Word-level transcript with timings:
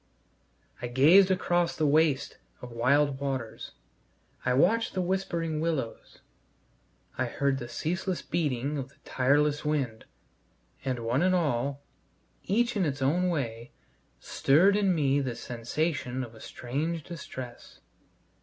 I 0.81 0.87
gazed 0.87 1.29
across 1.29 1.75
the 1.75 1.85
waste 1.85 2.39
of 2.59 2.71
wild 2.71 3.19
waters; 3.19 3.73
I 4.43 4.55
watched 4.55 4.95
the 4.95 4.99
whispering 5.03 5.61
willows; 5.61 6.17
I 7.19 7.25
heard 7.27 7.59
the 7.59 7.67
ceaseless 7.69 8.23
beating 8.23 8.79
of 8.79 8.89
the 8.89 8.95
tireless 9.05 9.63
wind; 9.63 10.05
and, 10.83 11.01
one 11.05 11.21
and 11.21 11.35
all, 11.35 11.83
each 12.45 12.75
in 12.75 12.83
its 12.83 13.03
own 13.03 13.29
way, 13.29 13.73
stirred 14.19 14.75
in 14.75 14.95
me 14.95 15.19
this 15.19 15.39
sensation 15.39 16.23
of 16.23 16.33
a 16.33 16.41
strange 16.41 17.03
distress. 17.03 17.79